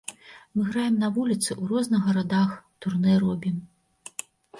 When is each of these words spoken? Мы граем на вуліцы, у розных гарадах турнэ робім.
Мы 0.59 0.63
граем 0.69 0.95
на 1.01 1.09
вуліцы, 1.17 1.57
у 1.63 1.67
розных 1.71 2.07
гарадах 2.07 2.55
турнэ 2.87 3.13
робім. 3.25 3.61